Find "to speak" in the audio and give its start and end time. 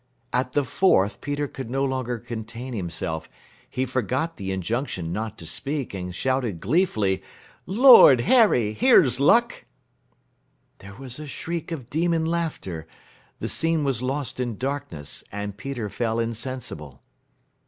5.37-5.93